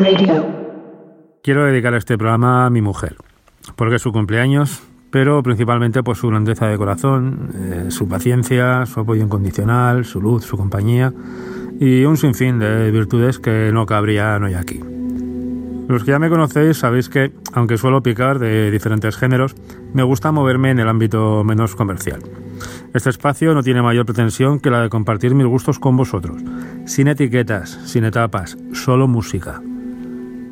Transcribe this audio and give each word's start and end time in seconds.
Radio. 0.00 0.46
Quiero 1.42 1.66
dedicar 1.66 1.92
este 1.94 2.16
programa 2.16 2.64
a 2.64 2.70
mi 2.70 2.80
mujer, 2.80 3.16
porque 3.76 3.96
es 3.96 4.02
su 4.02 4.12
cumpleaños, 4.12 4.82
pero 5.10 5.42
principalmente 5.42 6.02
por 6.02 6.16
su 6.16 6.28
grandeza 6.28 6.68
de 6.68 6.78
corazón, 6.78 7.50
eh, 7.54 7.90
su 7.90 8.08
paciencia, 8.08 8.86
su 8.86 9.00
apoyo 9.00 9.22
incondicional, 9.22 10.06
su 10.06 10.22
luz, 10.22 10.44
su 10.44 10.56
compañía 10.56 11.12
y 11.78 12.04
un 12.04 12.16
sinfín 12.16 12.58
de 12.58 12.90
virtudes 12.90 13.38
que 13.38 13.70
no 13.72 13.84
cabrían 13.84 14.42
hoy 14.42 14.54
aquí. 14.54 14.80
Los 15.88 16.04
que 16.04 16.12
ya 16.12 16.18
me 16.18 16.30
conocéis 16.30 16.78
sabéis 16.78 17.10
que, 17.10 17.32
aunque 17.52 17.76
suelo 17.76 18.02
picar 18.02 18.38
de 18.38 18.70
diferentes 18.70 19.16
géneros, 19.16 19.54
me 19.92 20.02
gusta 20.02 20.32
moverme 20.32 20.70
en 20.70 20.78
el 20.78 20.88
ámbito 20.88 21.44
menos 21.44 21.74
comercial. 21.74 22.22
Este 22.94 23.10
espacio 23.10 23.52
no 23.52 23.62
tiene 23.62 23.82
mayor 23.82 24.06
pretensión 24.06 24.60
que 24.60 24.70
la 24.70 24.80
de 24.80 24.88
compartir 24.88 25.34
mis 25.34 25.46
gustos 25.46 25.78
con 25.78 25.96
vosotros, 25.96 26.40
sin 26.86 27.08
etiquetas, 27.08 27.70
sin 27.84 28.04
etapas, 28.04 28.56
solo 28.72 29.06
música. 29.08 29.60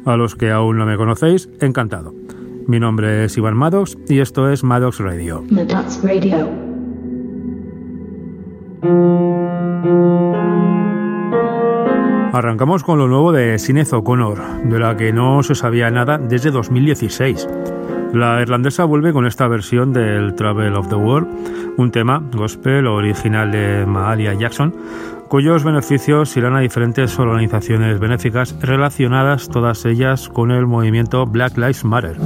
A 0.09 0.17
los 0.17 0.37
que 0.37 0.51
aún 0.51 0.79
no 0.79 0.87
me 0.87 0.97
conocéis, 0.97 1.51
encantado. 1.61 2.15
Mi 2.67 2.81
nombre 2.81 3.27
es 3.27 3.37
Iván 3.37 3.55
Maddox 3.55 3.99
y 4.09 4.21
esto 4.21 4.49
es 4.49 4.65
Maddox 4.65 5.01
Radio. 5.01 5.45
Maddox 5.51 6.03
Radio. 6.03 6.49
Arrancamos 12.33 12.85
con 12.85 12.99
lo 12.99 13.07
nuevo 13.07 13.33
de 13.33 13.59
Sinead 13.59 13.93
O'Connor, 13.93 14.63
de 14.65 14.79
la 14.79 14.97
que 14.97 15.13
no 15.13 15.43
se 15.43 15.55
sabía 15.55 15.91
nada 15.91 16.17
desde 16.17 16.51
2016. 16.53 17.47
La 18.15 18.41
irlandesa 18.41 18.87
vuelve 18.87 19.13
con 19.13 19.27
esta 19.27 19.47
versión 19.47 19.93
del 19.93 20.35
Travel 20.35 20.75
of 20.75 20.89
the 20.89 20.95
World, 20.95 21.29
un 21.77 21.91
tema 21.91 22.23
gospel 22.33 22.87
original 22.87 23.53
de 23.53 23.85
Mahalia 23.85 24.33
Jackson, 24.33 24.75
cuyos 25.29 25.63
beneficios 25.63 26.37
irán 26.37 26.57
a 26.57 26.61
diferentes 26.61 27.19
organizaciones 27.19 28.01
benéficas 28.01 28.57
relacionadas 28.61 29.49
todas 29.49 29.85
ellas 29.85 30.29
con 30.29 30.51
el 30.51 30.67
movimiento 30.67 31.27
Black 31.27 31.57
Lives 31.57 31.85
Matter. 31.85 32.17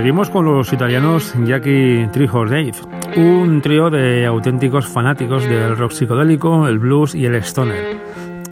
Seguimos 0.00 0.30
con 0.30 0.46
los 0.46 0.72
italianos 0.72 1.34
Jackie 1.44 2.08
Trijo 2.10 2.46
Dave, 2.46 2.72
un 3.18 3.60
trío 3.60 3.90
de 3.90 4.24
auténticos 4.24 4.86
fanáticos 4.86 5.44
del 5.44 5.76
rock 5.76 5.92
psicodélico, 5.92 6.66
el 6.68 6.78
blues 6.78 7.14
y 7.14 7.26
el 7.26 7.34
stoner. 7.34 7.98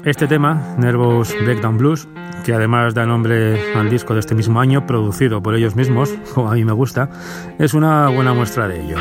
Este 0.04 0.26
tema, 0.26 0.74
Nervous 0.76 1.34
Breakdown 1.42 1.78
Blues, 1.78 2.06
que 2.44 2.52
además 2.52 2.92
da 2.92 3.06
nombre 3.06 3.72
al 3.74 3.88
disco 3.88 4.12
de 4.12 4.20
este 4.20 4.34
mismo 4.34 4.60
año, 4.60 4.86
producido 4.86 5.42
por 5.42 5.54
ellos 5.54 5.74
mismos, 5.74 6.12
como 6.34 6.50
a 6.50 6.54
mí 6.54 6.66
me 6.66 6.72
gusta, 6.72 7.08
es 7.58 7.72
una 7.72 8.10
buena 8.10 8.34
muestra 8.34 8.68
de 8.68 8.82
ello. 8.82 8.98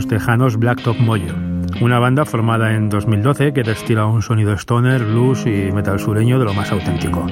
Los 0.00 0.08
tejanos 0.08 0.56
Blacktop 0.56 0.98
Moyo, 0.98 1.34
una 1.82 1.98
banda 1.98 2.24
formada 2.24 2.74
en 2.74 2.88
2012 2.88 3.52
que 3.52 3.62
destila 3.62 4.06
un 4.06 4.22
sonido 4.22 4.54
stoner, 4.54 5.04
blues 5.04 5.44
y 5.44 5.70
metal 5.72 6.00
sureño 6.00 6.38
de 6.38 6.46
lo 6.46 6.54
más 6.54 6.72
auténtico. 6.72 7.26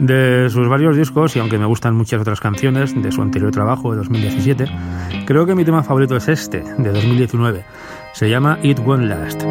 De 0.00 0.48
sus 0.50 0.68
varios 0.68 0.96
discos, 0.96 1.36
y 1.36 1.38
aunque 1.38 1.56
me 1.56 1.66
gustan 1.66 1.94
muchas 1.94 2.20
otras 2.20 2.40
canciones 2.40 3.00
de 3.00 3.12
su 3.12 3.22
anterior 3.22 3.52
trabajo 3.52 3.92
de 3.92 3.98
2017, 3.98 4.66
creo 5.24 5.46
que 5.46 5.54
mi 5.54 5.64
tema 5.64 5.84
favorito 5.84 6.16
es 6.16 6.26
este, 6.26 6.64
de 6.78 6.90
2019. 6.90 7.64
Se 8.12 8.28
llama 8.28 8.58
It 8.60 8.80
Won't 8.80 9.04
Last. 9.04 9.44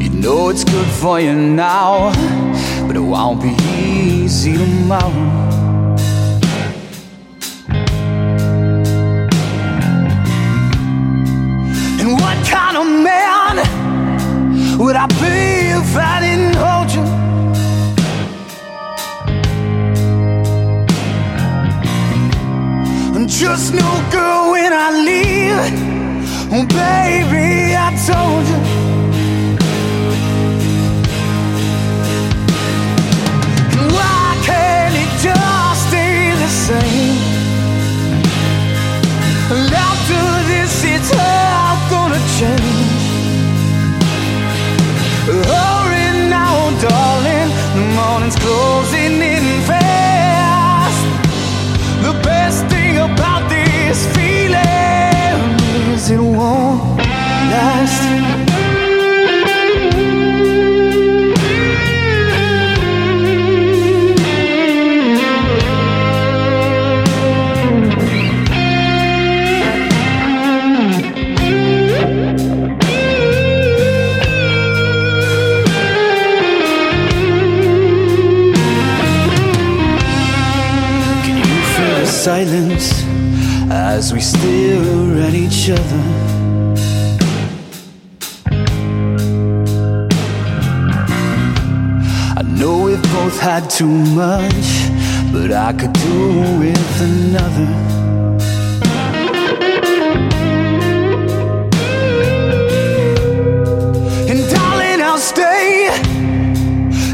You 0.00 0.10
know 0.10 0.50
it's 0.50 0.64
good 0.64 0.86
for 0.86 1.18
you 1.18 1.32
now, 1.32 2.12
but 2.86 2.94
it 2.94 3.00
won't 3.00 3.40
be 3.40 3.56
easy 3.74 4.58
tomorrow. 4.58 5.41
Just 23.52 23.74
no 23.74 24.08
girl 24.10 24.52
when 24.52 24.72
I 24.72 24.88
leave. 25.08 25.76
Oh, 26.54 26.64
baby, 26.64 27.76
I 27.76 27.90
told 28.06 28.46
you. 28.48 28.71
but 94.22 95.50
I 95.50 95.72
could 95.72 95.92
do 95.94 96.58
with 96.60 97.00
another. 97.00 97.66
And 104.30 104.40
darling, 104.48 105.00
I'll 105.02 105.18
stay 105.18 105.88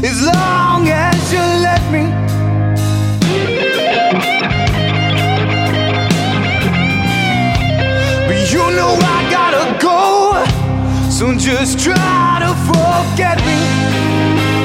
as 0.03 0.21
long 0.23 0.87
as 0.87 1.33
you 1.33 1.39
let 1.39 1.81
me. 1.91 2.03
But 8.27 8.53
you 8.53 8.63
know 8.77 8.93
I 9.01 9.19
gotta 9.31 9.65
go, 9.81 10.45
so 11.09 11.33
just 11.33 11.79
try 11.79 12.37
to 12.45 12.53
forget 12.69 13.39
me. 13.47 14.58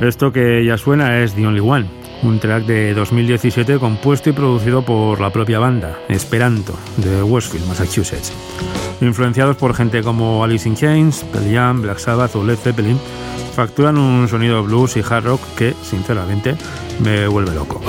Esto 0.00 0.30
que 0.32 0.64
ya 0.64 0.78
suena 0.78 1.18
es 1.18 1.34
The 1.34 1.44
Only 1.44 1.60
One, 1.60 1.86
un 2.22 2.38
track 2.38 2.64
de 2.66 2.94
2017 2.94 3.78
compuesto 3.78 4.30
y 4.30 4.32
producido 4.32 4.82
por 4.82 5.20
la 5.20 5.30
propia 5.30 5.58
banda, 5.58 5.98
Esperanto, 6.08 6.72
de 6.98 7.20
Westfield, 7.22 7.66
Massachusetts. 7.66 8.32
Influenciados 9.00 9.56
por 9.56 9.74
gente 9.74 10.02
como 10.02 10.44
Alice 10.44 10.68
in 10.68 10.76
Chains, 10.76 11.24
Pearl 11.32 11.80
Black 11.80 11.98
Sabbath 11.98 12.36
o 12.36 12.44
Led 12.44 12.56
Zeppelin, 12.56 12.98
facturan 13.54 13.98
un 13.98 14.28
sonido 14.28 14.62
blues 14.62 14.96
y 14.96 15.00
hard 15.00 15.24
rock 15.24 15.40
que, 15.56 15.74
sinceramente, 15.82 16.54
me 17.00 17.26
vuelve 17.26 17.52
loco. 17.56 17.80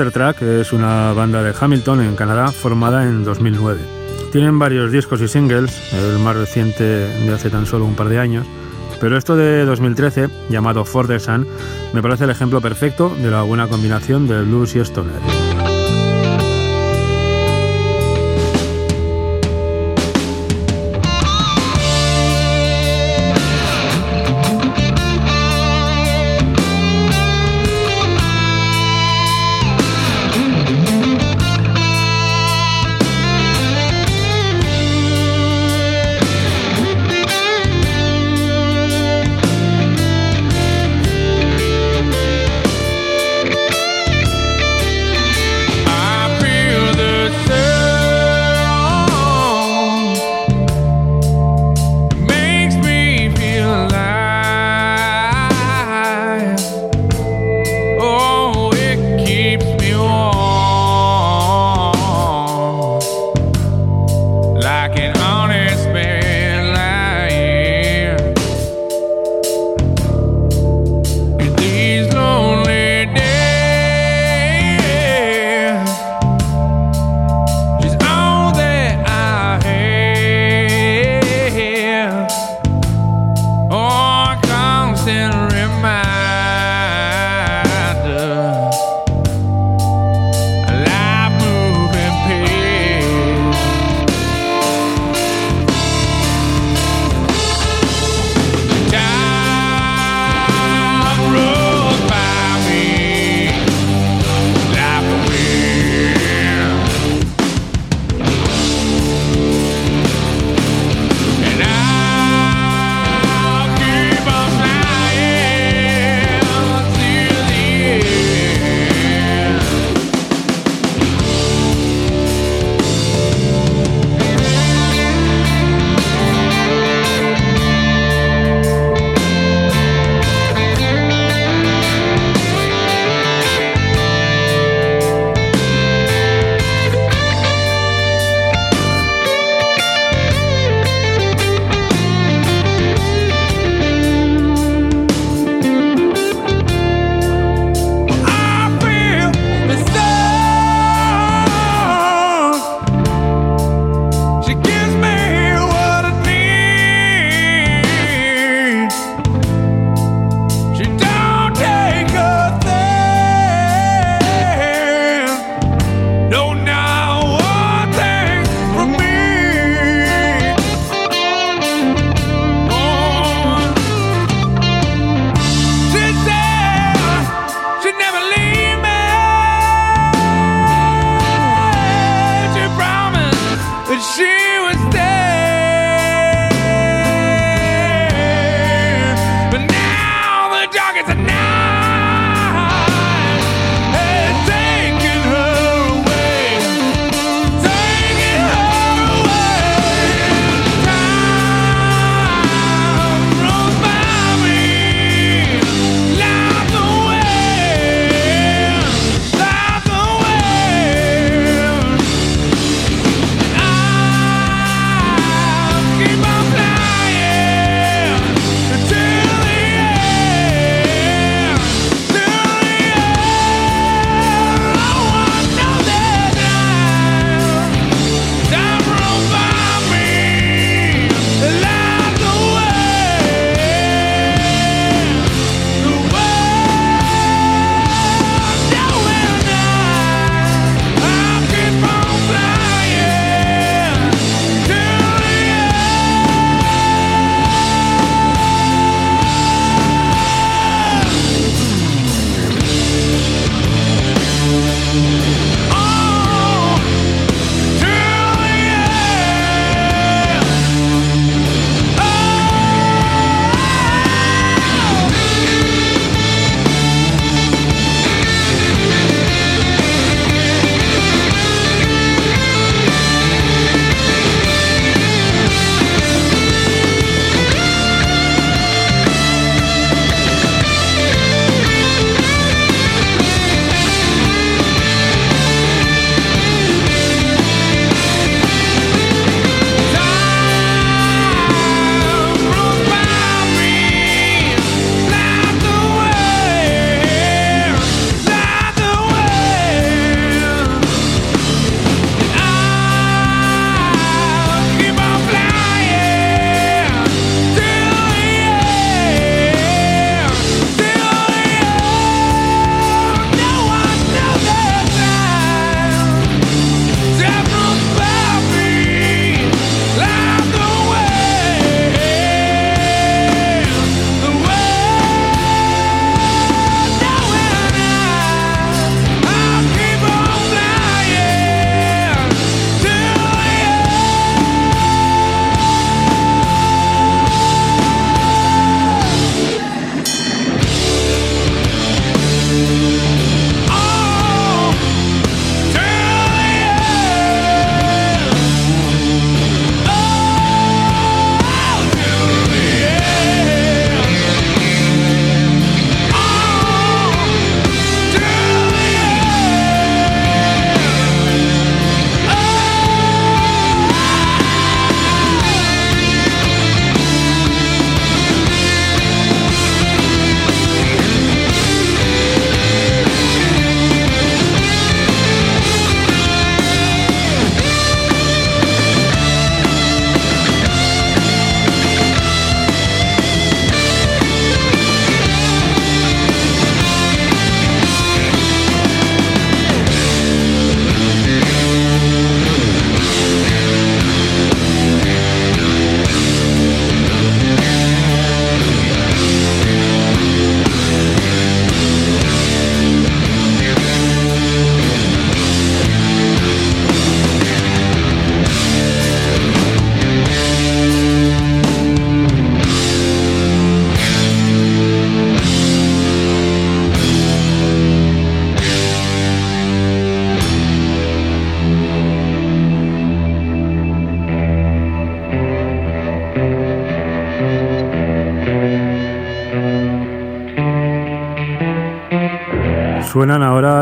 Monster 0.00 0.34
Truck 0.34 0.42
es 0.48 0.72
una 0.72 1.12
banda 1.12 1.42
de 1.42 1.52
Hamilton 1.60 2.00
en 2.00 2.16
Canadá 2.16 2.52
formada 2.52 3.04
en 3.04 3.22
2009. 3.22 3.82
Tienen 4.32 4.58
varios 4.58 4.90
discos 4.90 5.20
y 5.20 5.28
singles, 5.28 5.92
el 5.92 6.18
más 6.20 6.36
reciente 6.36 6.84
de 6.84 7.34
hace 7.34 7.50
tan 7.50 7.66
solo 7.66 7.84
un 7.84 7.94
par 7.94 8.08
de 8.08 8.18
años, 8.18 8.46
pero 8.98 9.18
esto 9.18 9.36
de 9.36 9.66
2013, 9.66 10.28
llamado 10.48 10.86
For 10.86 11.06
the 11.06 11.20
Sun, 11.20 11.46
me 11.92 12.00
parece 12.00 12.24
el 12.24 12.30
ejemplo 12.30 12.62
perfecto 12.62 13.14
de 13.14 13.30
la 13.30 13.42
buena 13.42 13.68
combinación 13.68 14.26
de 14.26 14.40
blues 14.40 14.74
y 14.74 14.78
stoner. 14.78 15.39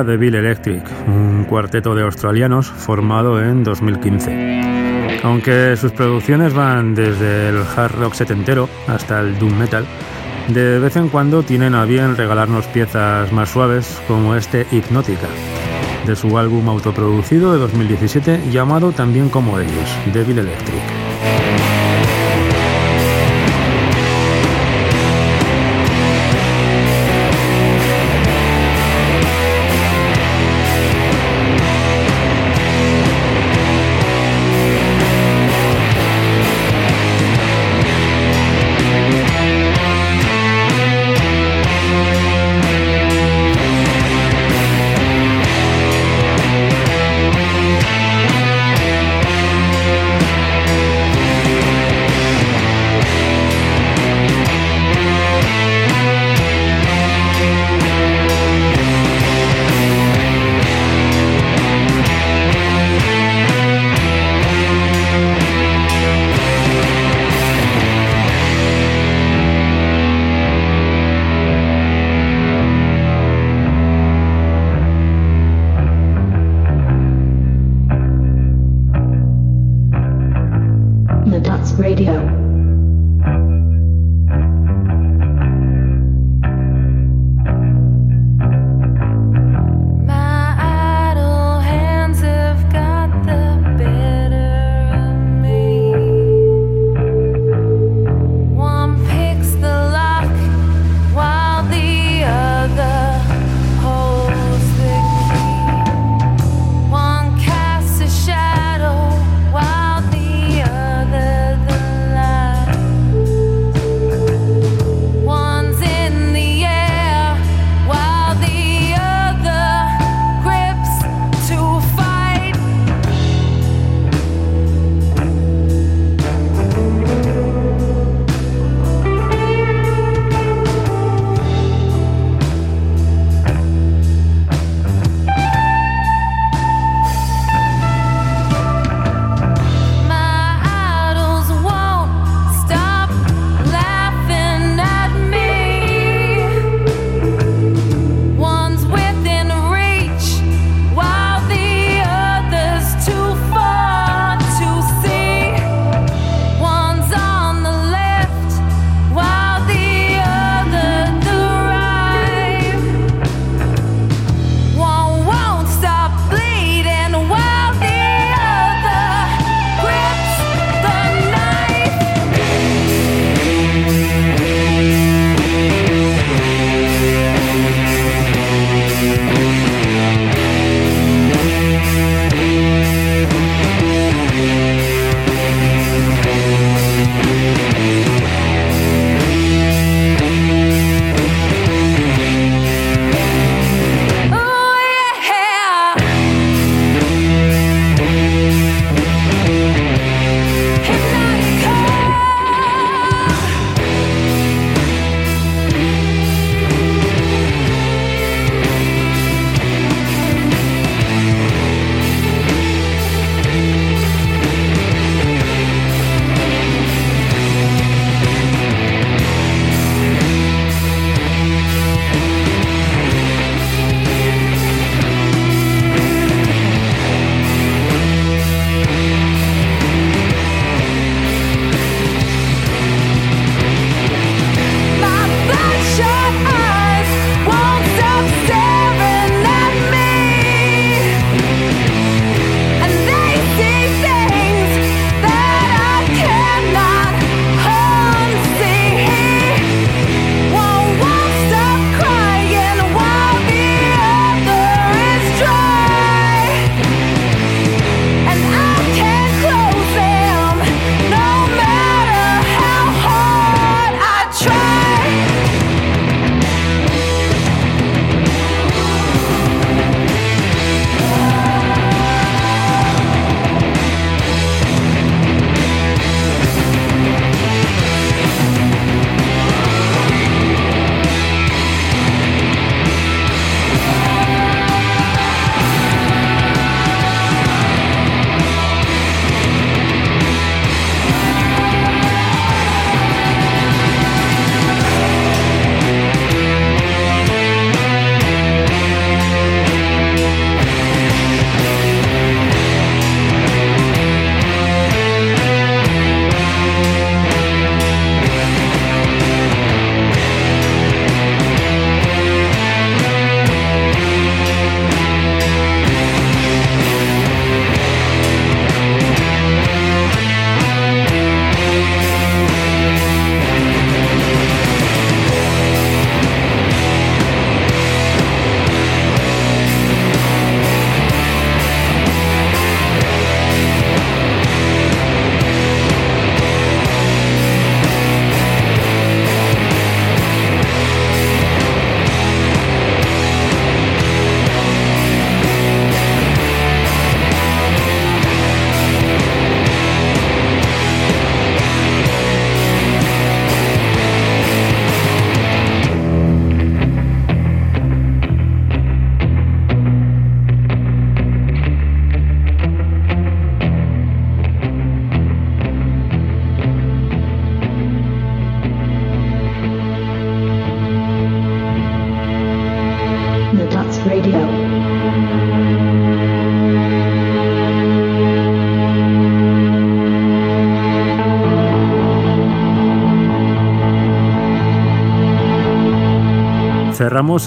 Bill 0.04 0.36
Electric, 0.36 0.82
un 1.08 1.44
cuarteto 1.44 1.94
de 1.94 2.04
australianos 2.04 2.68
formado 2.68 3.42
en 3.42 3.64
2015. 3.64 5.20
Aunque 5.24 5.76
sus 5.76 5.92
producciones 5.92 6.54
van 6.54 6.94
desde 6.94 7.48
el 7.48 7.58
hard 7.76 7.94
rock 7.98 8.14
setentero 8.14 8.68
hasta 8.86 9.20
el 9.20 9.38
doom 9.38 9.58
metal, 9.58 9.84
de 10.48 10.78
vez 10.78 10.96
en 10.96 11.08
cuando 11.08 11.42
tienen 11.42 11.74
a 11.74 11.84
bien 11.84 12.16
regalarnos 12.16 12.66
piezas 12.66 13.32
más 13.32 13.50
suaves 13.50 14.00
como 14.06 14.36
este 14.36 14.66
Hipnótica, 14.70 15.28
de 16.06 16.14
su 16.14 16.38
álbum 16.38 16.68
autoproducido 16.68 17.52
de 17.52 17.58
2017 17.58 18.50
llamado 18.50 18.92
también 18.92 19.28
como 19.28 19.58
ellos, 19.58 19.90
Devil 20.12 20.38
Electric. 20.38 21.67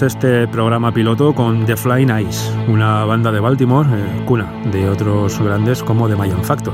Este 0.00 0.48
programa 0.48 0.90
piloto 0.90 1.34
con 1.34 1.66
The 1.66 1.76
Flying 1.76 2.08
Eyes, 2.08 2.50
una 2.66 3.04
banda 3.04 3.30
de 3.30 3.40
Baltimore, 3.40 3.86
eh, 3.92 4.24
cuna 4.24 4.50
de 4.72 4.88
otros 4.88 5.38
grandes 5.38 5.82
como 5.82 6.08
The 6.08 6.16
Mayan 6.16 6.42
Factor. 6.42 6.72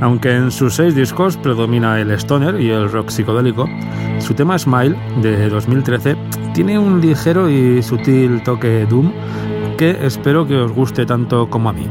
Aunque 0.00 0.36
en 0.36 0.52
sus 0.52 0.76
seis 0.76 0.94
discos 0.94 1.36
predomina 1.36 2.00
el 2.00 2.12
stoner 2.12 2.60
y 2.60 2.70
el 2.70 2.90
rock 2.90 3.10
psicodélico, 3.10 3.68
su 4.20 4.34
tema 4.34 4.56
Smile 4.56 4.96
de 5.20 5.48
2013 5.48 6.16
tiene 6.54 6.78
un 6.78 7.00
ligero 7.00 7.50
y 7.50 7.82
sutil 7.82 8.44
toque 8.44 8.86
doom 8.88 9.10
que 9.76 9.98
espero 10.06 10.46
que 10.46 10.56
os 10.56 10.72
guste 10.72 11.04
tanto 11.06 11.50
como 11.50 11.70
a 11.70 11.72
mí. 11.72 11.88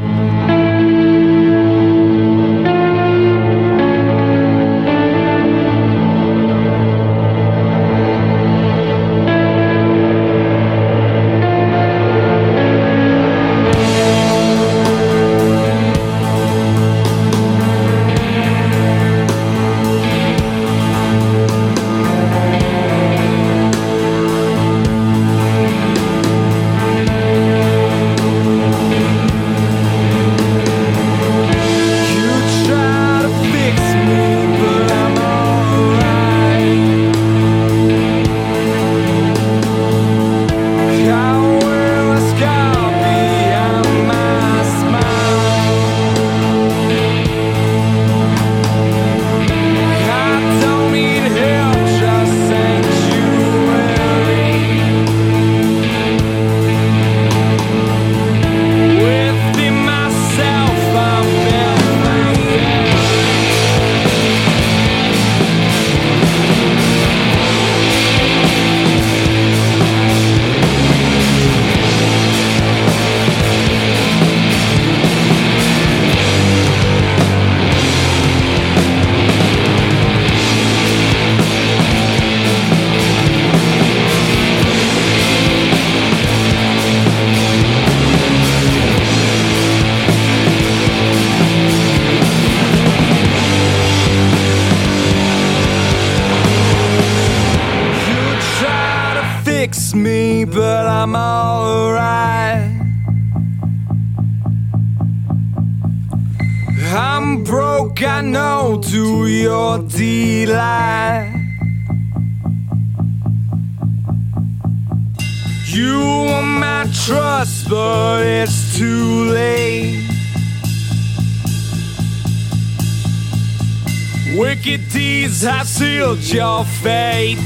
I've 125.46 125.68
sealed 125.68 126.24
your 126.34 126.66
fate. 126.66 127.38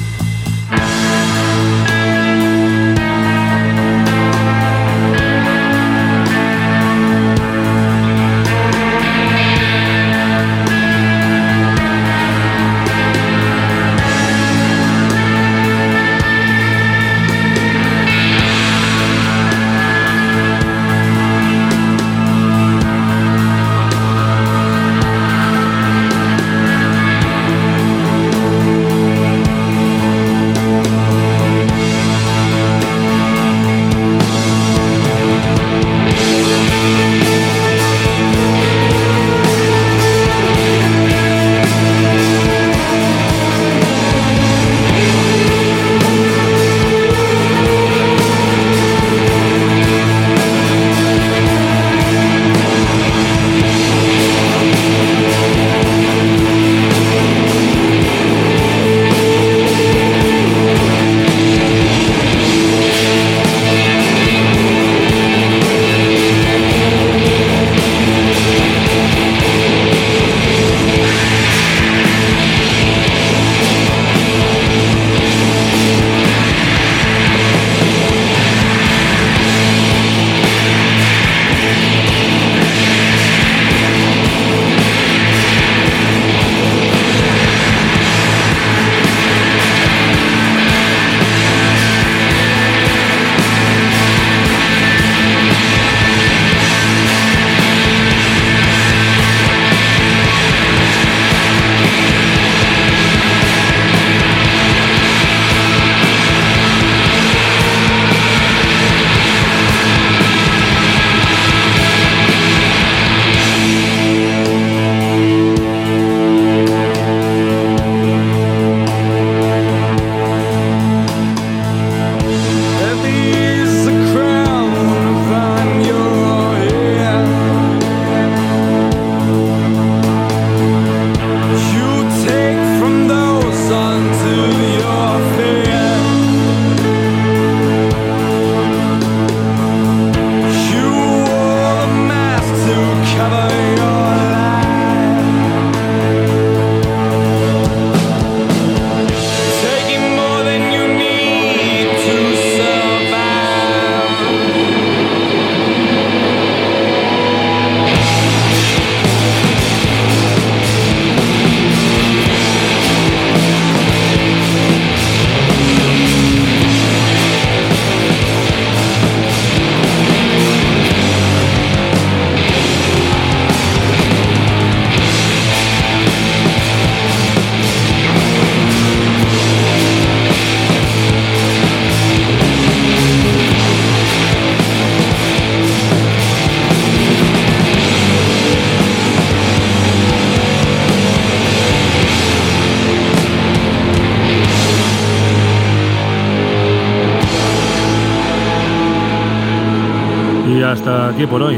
Hasta 200.83 201.07
aquí 201.07 201.25
por 201.25 201.41
hoy. 201.41 201.55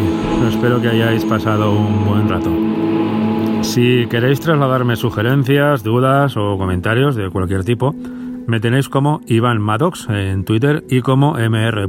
Espero 0.47 0.80
que 0.80 0.88
hayáis 0.88 1.26
pasado 1.26 1.71
un 1.71 2.05
buen 2.05 2.30
rato. 2.30 2.51
Si 3.63 4.05
queréis 4.05 4.39
trasladarme 4.39 4.95
sugerencias, 4.95 5.82
dudas 5.82 6.38
o 6.38 6.59
comentarios 6.59 7.15
de 7.15 7.32
cualquier 7.32 7.63
tipo, 7.63 7.95
me 8.45 8.59
tenéis 8.59 8.88
como 8.88 9.21
Iván 9.26 9.59
Maddox 9.59 10.07
en 10.09 10.45
Twitter 10.45 10.84
y 10.91 11.01
como 11.01 11.34
mr. 11.34 11.88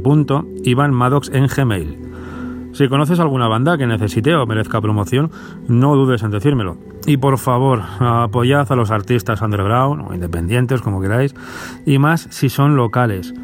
Maddox 0.89 1.29
en 1.29 1.45
Gmail. 1.45 1.97
Si 2.73 2.87
conoces 2.87 3.19
alguna 3.19 3.47
banda 3.47 3.77
que 3.77 3.85
necesite 3.85 4.33
o 4.33 4.47
merezca 4.47 4.81
promoción, 4.81 5.29
no 5.67 5.95
dudes 5.95 6.23
en 6.23 6.31
decírmelo. 6.31 6.77
Y 7.05 7.17
por 7.17 7.37
favor, 7.37 7.83
apoyad 7.99 8.71
a 8.71 8.75
los 8.75 8.89
artistas 8.89 9.43
underground 9.43 10.09
o 10.09 10.13
independientes, 10.15 10.81
como 10.81 11.01
queráis, 11.01 11.35
y 11.85 11.99
más 11.99 12.27
si 12.31 12.49
son 12.49 12.75
locales. 12.75 13.35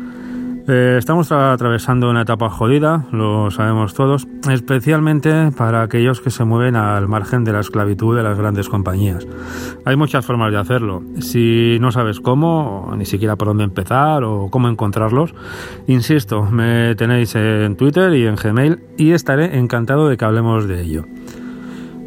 Eh, 0.65 0.95
estamos 0.97 1.29
atravesando 1.31 2.09
una 2.09 2.21
etapa 2.21 2.49
jodida, 2.49 3.05
lo 3.11 3.51
sabemos 3.51 3.93
todos, 3.93 4.27
especialmente 4.49 5.51
para 5.57 5.81
aquellos 5.81 6.21
que 6.21 6.29
se 6.29 6.45
mueven 6.45 6.77
al 6.77 7.09
margen 7.09 7.43
de 7.43 7.51
la 7.51 7.59
esclavitud 7.59 8.15
de 8.15 8.23
las 8.23 8.37
grandes 8.37 8.69
compañías. 8.69 9.27
Hay 9.83 9.97
muchas 9.97 10.25
formas 10.25 10.53
de 10.53 10.59
hacerlo. 10.59 11.03
Si 11.19 11.77
no 11.81 11.91
sabes 11.91 12.21
cómo, 12.21 12.93
ni 12.95 13.05
siquiera 13.05 13.35
por 13.35 13.49
dónde 13.49 13.65
empezar 13.65 14.23
o 14.23 14.47
cómo 14.49 14.69
encontrarlos, 14.69 15.35
insisto, 15.87 16.43
me 16.43 16.95
tenéis 16.95 17.35
en 17.35 17.75
Twitter 17.75 18.13
y 18.13 18.25
en 18.25 18.35
Gmail 18.35 18.79
y 18.97 19.11
estaré 19.11 19.57
encantado 19.57 20.07
de 20.07 20.15
que 20.15 20.23
hablemos 20.23 20.65
de 20.67 20.81
ello. 20.81 21.03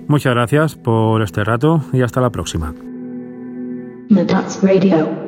Muchas 0.09 0.33
gracias 0.35 0.77
por 0.77 1.21
este 1.21 1.45
rato 1.45 1.83
y 1.93 2.01
hasta 2.01 2.23
la 2.23 2.31
próxima. 2.31 2.73
Radio. 4.63 5.26